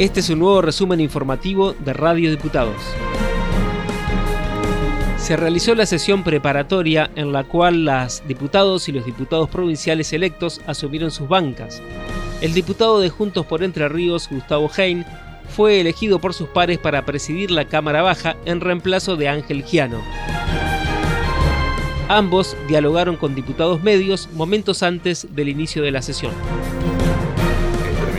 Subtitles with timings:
[0.00, 2.74] Este es un nuevo resumen informativo de Radio Diputados.
[5.18, 10.62] Se realizó la sesión preparatoria en la cual las diputados y los diputados provinciales electos
[10.66, 11.82] asumieron sus bancas.
[12.40, 15.04] El diputado de Juntos por Entre Ríos, Gustavo Hein,
[15.50, 20.00] fue elegido por sus pares para presidir la Cámara Baja en reemplazo de Ángel Giano.
[22.08, 26.32] Ambos dialogaron con diputados medios momentos antes del inicio de la sesión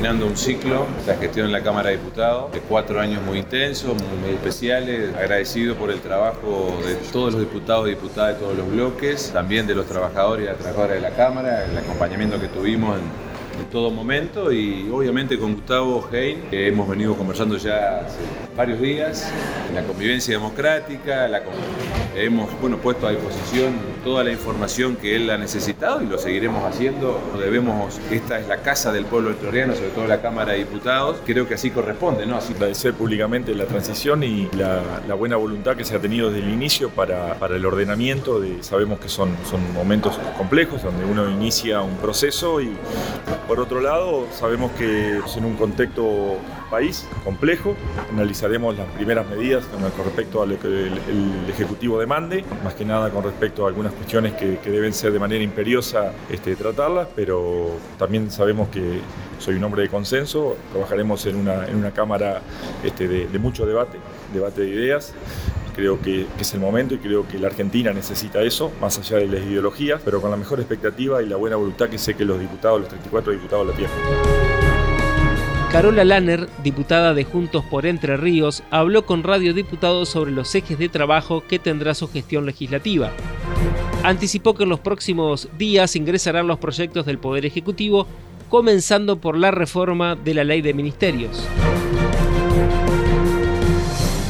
[0.01, 3.93] terminando un ciclo, la gestión en la Cámara de Diputados, de cuatro años muy intensos,
[3.93, 8.67] muy especiales, agradecido por el trabajo de todos los diputados y diputadas de todos los
[8.67, 12.97] bloques, también de los trabajadores y las trabajadoras de la Cámara, el acompañamiento que tuvimos
[12.97, 13.30] en
[13.61, 18.19] en todo momento y obviamente con Gustavo Hein, que hemos venido conversando ya hace
[18.57, 19.31] varios días,
[19.69, 21.29] en la convivencia democrática,
[22.15, 26.63] hemos bueno, puesto a disposición toda la información que él ha necesitado y lo seguiremos
[26.63, 27.19] haciendo.
[27.39, 31.47] Debemos, esta es la casa del pueblo electorano, sobre todo la Cámara de Diputados, creo
[31.47, 32.37] que así corresponde, ¿no?
[32.37, 32.53] Así...
[32.53, 36.89] Agradecer públicamente la transición y la, buena voluntad que se ha tenido desde el inicio
[36.89, 38.39] para, para el ordenamiento.
[38.39, 42.71] De, sabemos que son, son momentos complejos donde uno inicia un proceso y
[43.51, 46.37] por otro lado, sabemos que en un contexto
[46.69, 47.75] país complejo.
[48.09, 53.09] Analizaremos las primeras medidas con respecto a lo que el, Ejecutivo demande, más que nada
[53.09, 58.31] con respecto a algunas cuestiones que, deben ser de manera imperiosa este, tratarlas, pero también
[58.31, 59.01] sabemos que
[59.37, 62.41] soy un hombre de consenso, trabajaremos en una, en una cámara
[62.85, 63.97] este, de mucho debate,
[64.33, 65.13] debate de ideas
[65.75, 69.27] Creo que, es el momento y creo que la Argentina necesita eso, más allá de
[69.27, 72.39] las ideologías, pero con la mejor expectativa y la buena voluntad que sé que los
[72.39, 73.95] diputados, los 34 diputados la tienen.
[75.71, 80.77] Carola Lanner, diputada de Juntos por Entre Ríos, habló con Radio Diputados sobre los ejes
[80.77, 83.11] de trabajo que tendrá su gestión legislativa.
[84.03, 88.05] Anticipó que en los próximos días ingresarán los proyectos del Poder Ejecutivo,
[88.49, 91.47] comenzando por la reforma de la ley de ministerios.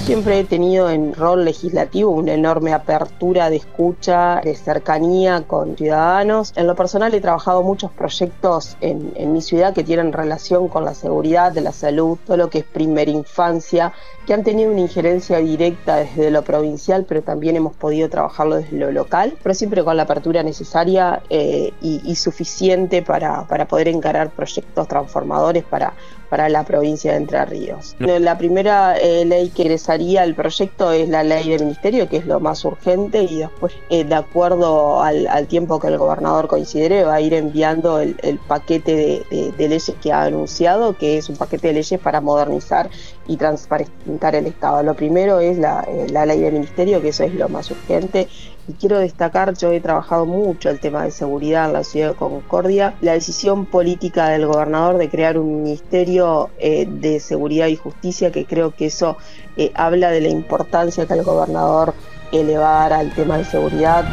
[0.05, 6.53] Siempre he tenido en rol legislativo una enorme apertura de escucha, de cercanía con ciudadanos.
[6.55, 10.95] En lo personal he trabajado muchos proyectos en, mi ciudad que tienen relación con la
[10.95, 13.93] seguridad, de la salud, todo lo que es primera infancia,
[14.25, 18.77] que han tenido una injerencia directa desde lo provincial, pero también hemos podido trabajarlo desde
[18.77, 24.31] lo local, pero siempre con la apertura necesaria eh, y, suficiente para, para poder encarar
[24.31, 25.93] proyectos transformadores para,
[26.31, 27.95] para la provincia de Entre Ríos.
[27.99, 32.25] La primera eh, ley que ingresaría al proyecto es la ley del ministerio, que es
[32.25, 37.15] lo más urgente, y después, eh, de acuerdo al, tiempo que el gobernador considere, va
[37.15, 38.15] a ir enviando el,
[38.47, 42.89] paquete de, leyes que ha anunciado, que es un paquete de leyes para modernizar
[43.27, 44.83] y transparentar el Estado.
[44.83, 48.27] Lo primero es la, eh, la ley del ministerio, que eso es lo más urgente,
[48.67, 52.15] y quiero destacar, yo he trabajado mucho el tema de seguridad en la ciudad de
[52.15, 58.31] Concordia, la decisión política del gobernador de crear un ministerio eh, de seguridad y justicia,
[58.31, 59.17] que creo que eso
[59.57, 61.93] eh, habla de la importancia que el gobernador
[62.31, 64.05] elevar al tema de seguridad.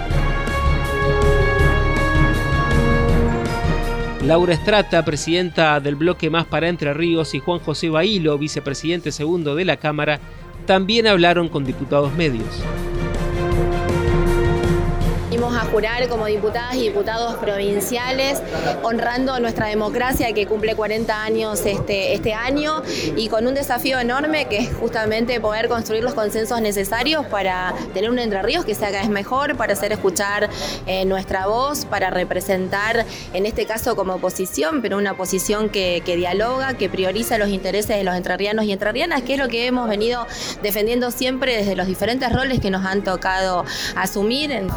[4.25, 9.54] Laura Estrata, presidenta del bloque Más para Entre Ríos, y Juan José Bailo, vicepresidente segundo
[9.54, 10.20] de la Cámara,
[10.66, 12.62] también hablaron con diputados medios
[15.47, 18.43] a jurar como diputadas y diputados provinciales,
[18.82, 22.82] honrando nuestra democracia que cumple 40 años este, este año
[23.16, 28.10] y con un desafío enorme que es justamente poder construir los consensos necesarios para tener
[28.10, 30.50] un Entre Ríos que sea cada vez mejor, para hacer escuchar
[30.87, 36.75] eh, nuestra voz, para representar, en este caso como oposición, pero una oposición que, dialoga,
[36.75, 40.26] que prioriza los intereses de los entrerrianos y entrerrianas, que es lo que hemos venido
[40.62, 44.50] defendiendo siempre desde los diferentes roles que nos han tocado asumir.
[44.50, 44.69] En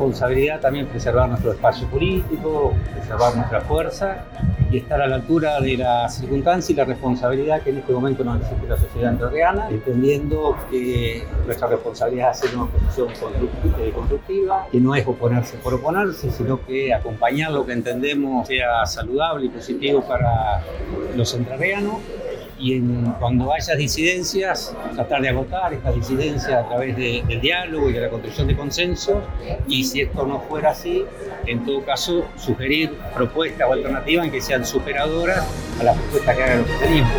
[0.00, 4.24] responsabilidad también preservar nuestro espacio político, preservar nuestra fuerza
[4.70, 8.24] y estar a la altura de la circunstancia y la responsabilidad que en este momento
[8.24, 13.08] nos exige la sociedad entrerriana, entendiendo que nuestra responsabilidad es hacer una oposición
[13.78, 18.86] eh, constructiva, que no es oponerse por oponerse, sino que acompañar lo que entendemos sea
[18.86, 20.62] saludable y positivo para
[21.14, 21.98] los entrerrianos
[22.60, 27.94] y en, cuando haya disidencias, tratar de agotar estas disidencias a través del diálogo y
[27.94, 29.18] de la construcción de consensos.
[29.66, 31.04] Y si esto no fuera así,
[31.46, 35.46] en todo caso, sugerir propuestas o alternativas en que sean superadoras
[35.80, 37.10] a las propuestas que hagan los tenemos.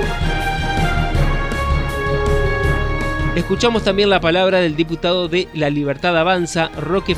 [3.35, 7.15] Escuchamos también la palabra del diputado de La Libertad Avanza, Roque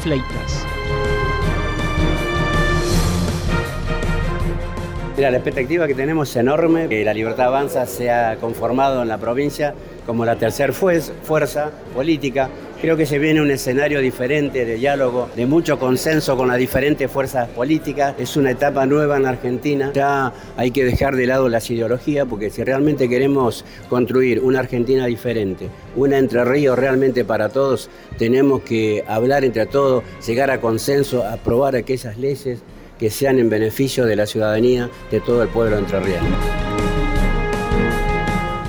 [5.16, 5.32] Fleitas.
[5.32, 9.74] la expectativa que tenemos es enorme, que la Libertad Avanza sea conformado en la provincia
[10.06, 12.50] como la tercera fuerza política
[12.84, 17.10] Creo que se viene un escenario diferente de diálogo, de mucho consenso con las diferentes
[17.10, 18.14] fuerzas políticas.
[18.20, 19.90] Es una etapa nueva en Argentina.
[19.94, 25.06] Ya hay que dejar de lado las ideologías porque si realmente queremos construir una Argentina
[25.06, 31.24] diferente, una Entre Ríos realmente para todos, tenemos que hablar entre todos, llegar a consenso,
[31.26, 32.64] aprobar aquellas leyes
[33.04, 36.26] que sean en beneficio de la ciudadanía de todo el pueblo entrerriano.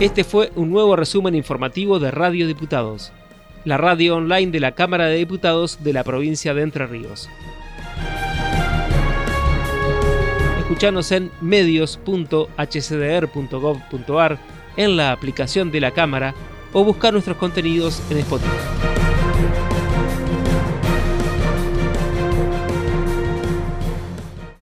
[0.00, 3.12] Este fue un nuevo resumen informativo de Radio Diputados
[3.64, 7.30] la radio online de la Cámara de Diputados de la provincia de Entre Ríos.
[10.58, 14.38] Escuchanos en medios.hcdr.gov.ar,
[14.76, 16.34] en la aplicación de la Cámara
[16.72, 18.93] o buscar nuestros contenidos en Spotify.